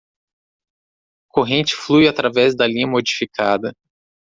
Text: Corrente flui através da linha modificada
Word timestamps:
Corrente 1.29 1.75
flui 1.75 2.07
através 2.07 2.55
da 2.55 2.65
linha 2.65 2.87
modificada 2.87 3.71